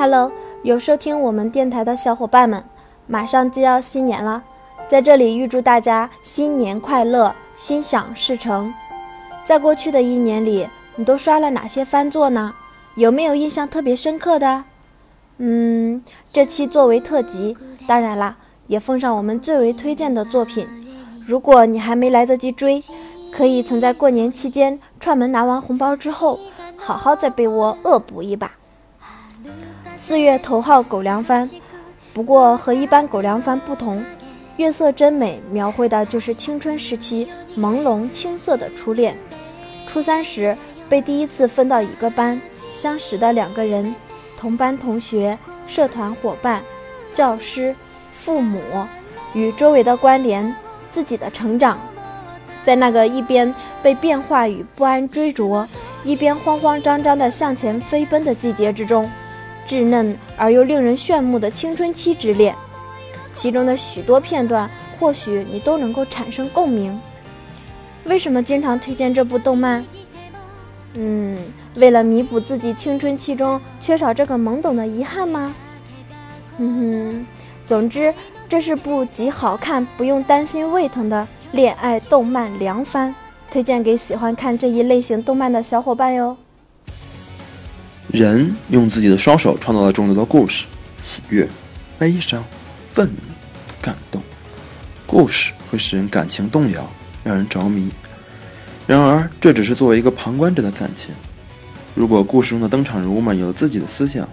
[0.00, 2.64] Hello，有收听我们电台的小伙伴们，
[3.06, 4.42] 马上就要新年了，
[4.88, 8.72] 在这里预祝大家新年快乐，心想事成。
[9.44, 10.66] 在过去的一年里，
[10.96, 12.54] 你都刷了哪些番作呢？
[12.94, 14.64] 有没有印象特别深刻的？
[15.36, 17.54] 嗯，这期作为特辑，
[17.86, 20.66] 当然啦，也奉上我们最为推荐的作品。
[21.26, 22.82] 如果你还没来得及追，
[23.30, 26.40] 可以曾在过年期间串门拿完红包之后，
[26.74, 28.52] 好好在被窝恶补一把。
[30.02, 31.48] 四月头号狗粮番，
[32.14, 34.02] 不过和一般狗粮番不同，
[34.56, 39.14] 月色真美描绘的就是青春时期朦胧青涩的初恋。
[39.86, 40.56] 初三时
[40.88, 42.40] 被第一次分到一个班，
[42.72, 43.94] 相识的两个人，
[44.38, 46.62] 同班同学、社团伙伴、
[47.12, 47.76] 教师、
[48.10, 48.58] 父母
[49.34, 50.56] 与周围的关联，
[50.90, 51.78] 自己的成长，
[52.62, 55.62] 在那个一边被变化与不安追逐，
[56.04, 59.08] 一边慌慌张张地向前飞奔的季节之中。
[59.66, 62.54] 稚嫩而又令人炫目的青春期之恋，
[63.32, 66.98] 其中的许多片段，或许你都能够产生共鸣。
[68.04, 69.84] 为什么经常推荐这部动漫？
[70.94, 71.38] 嗯，
[71.76, 75.54] 为了弥补自己青春期中缺少这个懵懂的遗憾吗？
[76.58, 77.26] 嗯哼，
[77.64, 78.12] 总之，
[78.48, 83.14] 这是部极好看、不用担心胃疼的恋爱动漫良番，
[83.50, 86.36] 推荐给喜欢看这一类型动漫的小伙伴哟。
[88.12, 90.66] 人用自己的双手创造了众多的故事，
[90.98, 91.48] 喜悦、
[91.98, 92.44] 悲伤、
[92.92, 93.16] 愤怒、
[93.80, 94.20] 感动。
[95.06, 96.88] 故事会使人感情动摇，
[97.22, 97.88] 让人着迷。
[98.86, 101.14] 然而，这只是作为一个旁观者的感情。
[101.94, 104.28] 如果故事中的登场人物们有自己的思想，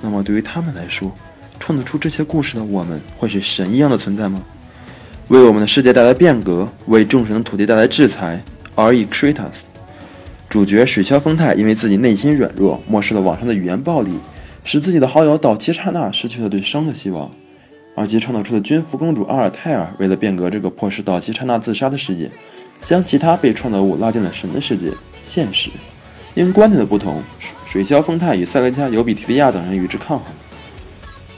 [0.00, 1.12] 那么对于他们来说，
[1.58, 4.42] 创造出这些故事的我们会是神一样的存在吗？
[5.28, 8.42] 为我们的世界带来变革，为众神的土地带来制裁，
[8.74, 9.71] 而以 Kratos。
[10.52, 14.10] 主角水桥丰太因为自己内心软弱，漠视了网上的语言暴力，
[14.64, 17.30] 使自己的好友岛崎刹那失去了对生的希望。
[17.94, 22.30] 而其创造出的军服公主阿尔泰尔，为了变革这个迫使岛崎刹那自杀的世界，
[22.82, 24.92] 将其他被创造物拉进了神的世界
[25.22, 25.70] 现实。
[26.34, 27.22] 因观点的不同，
[27.64, 30.26] 水桥丰太与塞雷加尤比提利亚等人与之抗衡。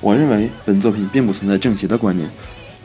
[0.00, 2.30] 我认为本作品并不存在正邪的观念，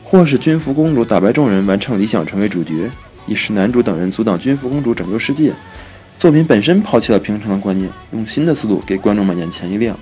[0.02, 2.90] 或是军服公主打败众人，完成理想成为主角，
[3.28, 5.52] 亦是男主等人阻挡军服公主拯救世界。
[6.18, 9.96] 作品本身抛弃了平常的观念，用新的思路给观众们眼前一亮。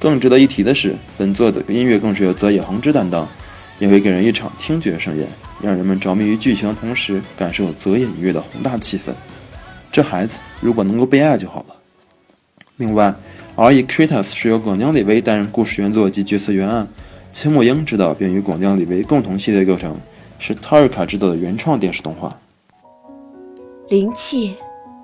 [0.00, 3.28] 更值得一提的是，本作的音乐更是由泽野弘之担当，
[3.78, 5.28] 也会给人一场听觉盛宴，
[5.62, 9.12] 让人们着迷于剧情的同时，感受泽野音乐的宏大气氛。
[9.92, 11.74] 这孩子如果能够被爱就好了。
[12.78, 13.14] 另外，
[13.62, 13.82] 《R.E.
[13.82, 16.88] Kratos》是由广江李威担任故事原作及角色原案，
[17.34, 20.00] 青木英执导，并与广江李威共同系列构成，
[20.38, 22.34] 是 t a r k a 执导的原创电视动画。
[23.90, 24.54] 灵气。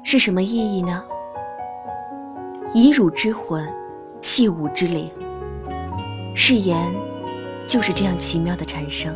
[0.09, 1.05] 是什么意义呢？
[2.73, 3.69] 以汝之魂，
[4.23, 5.11] 弃吾之灵。
[6.33, 6.95] 誓言
[7.67, 9.13] 就是这样奇妙的产生。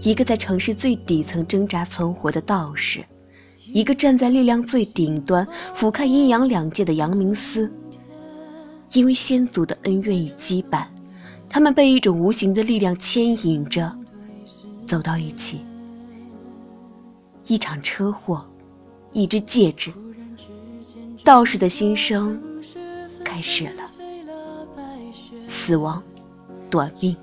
[0.00, 3.04] 一个在城市最底层挣扎存活的道士，
[3.72, 5.44] 一个站在力量最顶端
[5.74, 7.68] 俯瞰阴阳两界的阳明司。
[8.92, 10.84] 因为先祖的恩怨与羁绊，
[11.48, 13.92] 他们被一种无形的力量牵引着，
[14.86, 15.62] 走到一起。
[17.48, 18.46] 一场车祸。
[19.12, 19.92] 一只戒指，
[21.24, 22.40] 道士的心声
[23.24, 23.82] 开始了。
[25.46, 26.02] 死亡，
[26.70, 27.16] 短命，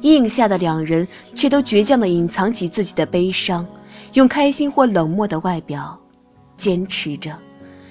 [0.00, 3.64] 阴影下的两人却都倔强地隐藏起自己的悲伤，
[4.14, 5.98] 用开心或冷漠的外表，
[6.56, 7.38] 坚持着，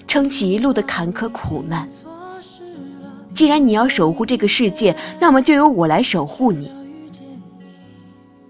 [0.08, 1.88] 撑起一路的坎坷苦难。
[3.34, 6.72] 既然你要守护这个世界，那么就由我来守护你。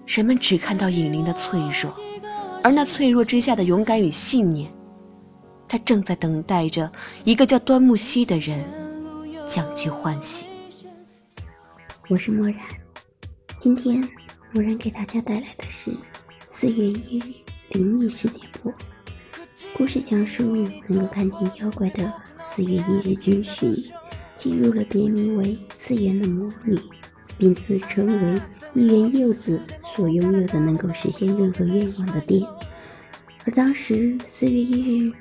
[0.08, 1.94] 人们只看到影灵的脆弱。
[2.66, 4.68] 而那脆弱之下的勇敢与信念，
[5.68, 6.92] 他正在等待着
[7.24, 8.60] 一个叫端木希的人
[9.48, 10.48] 将其唤醒。
[12.08, 12.58] 我是漠然，
[13.60, 14.02] 今天
[14.52, 15.92] 漠然给大家带来的是
[16.50, 17.34] 四月一日
[17.70, 18.74] 灵异事件簿。
[19.78, 23.72] 故事讲述能够看见妖怪的四月一日军训，
[24.36, 26.76] 进入了别名为次元的魔女，
[27.38, 28.42] 并自称为
[28.74, 29.62] 一元柚子。
[29.96, 32.46] 所拥有的能够实现任何愿望的店，
[33.46, 35.14] 而当时四月一日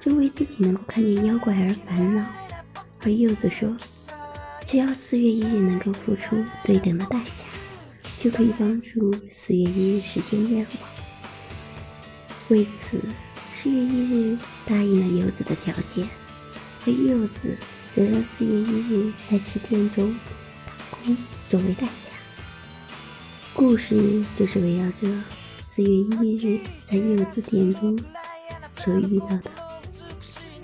[0.00, 2.26] 正为自己能够看见妖怪而烦恼，
[3.00, 3.76] 而柚子说，
[4.66, 7.44] 只要四月一日能够付出对等的代价，
[8.20, 10.68] 就可以帮助四月一日实现愿望。
[12.48, 12.98] 为此，
[13.54, 16.08] 四月一日答应了柚子的条件，
[16.86, 17.54] 而柚子
[17.94, 20.16] 则让四月一日在其店中
[20.64, 21.16] 打工
[21.50, 21.92] 作为代价。
[23.52, 25.08] 故事就是围绕着
[25.76, 26.58] 四月一日
[26.90, 27.98] 在柚子店中
[28.82, 29.42] 所遇到的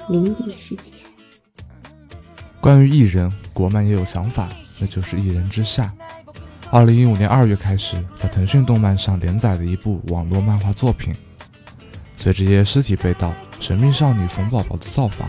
[0.09, 0.85] 灵异事件。
[2.62, 4.49] 关于艺人，国漫也有想法，
[4.79, 5.93] 那就是《一人之下》。
[6.70, 11.15] 二零一五年二月开始，在腾讯动漫上连载的一部网络漫画作品。
[12.17, 15.29] 随着爷爷尸体被盗，神秘少女冯宝宝的造访，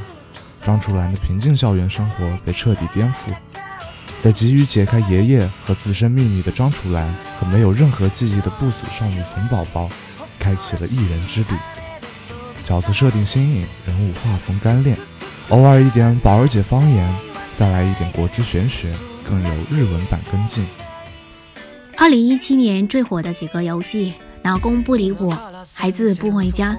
[0.63, 3.35] 张楚岚的平静校园生活被彻底颠覆。
[4.21, 7.13] 在急于解开爷爷和自身秘密的张楚岚
[7.45, 9.89] 没有任何记忆的不死少女冯宝宝，
[10.39, 11.55] 开启了一人之旅。
[12.63, 14.97] 角色设定新颖，人物画风干练。
[15.49, 17.15] 偶尔一点宝儿姐方言，
[17.55, 18.93] 再来一点国之玄学，
[19.23, 20.65] 更有日文版跟进。
[21.97, 24.13] 二零一七年最火的几个游戏：
[24.43, 25.37] 老公不理我，
[25.75, 26.77] 孩子不回家，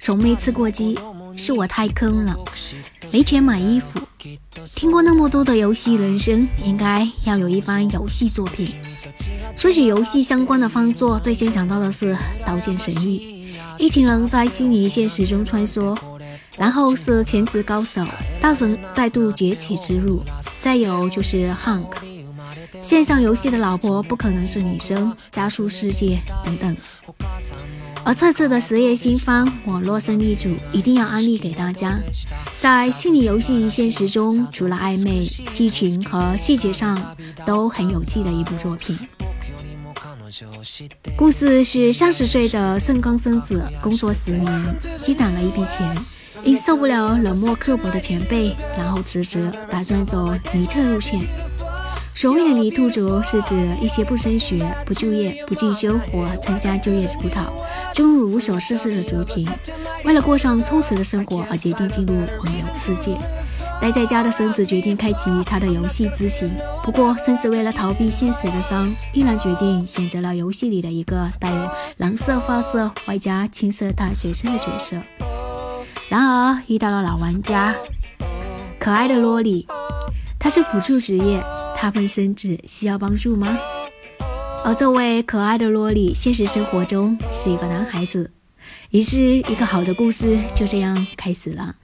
[0.00, 0.98] 从没吃过鸡，
[1.38, 2.36] 是我太坑了，
[3.10, 4.00] 没钱买衣服。
[4.74, 8.74] 听过那么多的游戏人生，应该要有一番游戏作品。
[9.56, 12.12] 说起游戏相关的方作，最先想到的是
[12.44, 13.18] 《刀剑神域》，
[13.78, 15.96] 一群人在虚拟现实中穿梭。
[16.56, 18.04] 然后是全职高手，
[18.40, 20.24] 大神再度崛起之路，
[20.58, 21.84] 再有就是《Hunk》，
[22.82, 26.76] 线上游戏的老婆不可能是女生，加速世界等等。
[28.08, 32.00] 而这次的实业新番网络胜利组一定要安利给大家，
[32.58, 37.14] 在虚拟游戏现实中，除了暧昧、剧情和细节上
[37.44, 38.98] 都很有趣的一部作品。
[41.18, 45.94] 故事是三十岁的盛冈生子，工作十年，积攒了一笔钱。
[46.44, 51.20] 因受不了冷漠刻薄的前辈，然后辞职，打算走泥特路线。
[52.18, 57.54] 所谓的泥兔族，是指一些不升学、不就业、不进修或参加就业辅导，
[57.94, 59.48] 终日无所事事的族群。
[60.04, 63.16] 为了过上充实的生活而决定进入网游世界。
[63.80, 66.50] 待在家的孙子决定开启他的游戏之行，
[66.82, 74.96] 不过孙子为了逃避现实的伤，毅然决定选择了游戏里的一个带有蓝色发色外加青色大学生的角色。
[76.08, 77.76] 然而遇到了老玩家，
[78.80, 79.68] 可爱的萝莉，
[80.36, 81.40] 她是辅助职业，
[81.80, 83.56] 她问孙子需要帮助吗？
[84.64, 88.28] 而这位可爱的萝莉，现实生活中是一个男孩子，
[88.90, 91.76] 于是一个好的故事就这样开始了。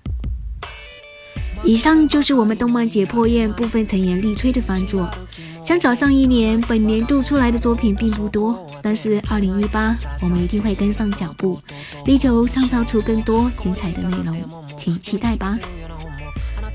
[1.62, 5.08] 以上就是我们动漫解剖院部分成员力推的番作。
[5.64, 11.60] 相较上一年，本年度出来的作品并不多，但是二零一八我们一定会跟上脚步，
[12.04, 14.36] 力求创造出更多精彩的内容，
[14.76, 15.56] 请期待吧。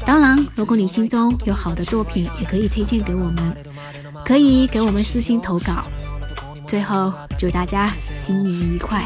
[0.09, 3.55] 当然，如果你心中有好的作品，也可以推荐给我们，
[4.25, 5.85] 可以给我们私信投稿。
[6.65, 9.05] 最后，祝大家新年愉快！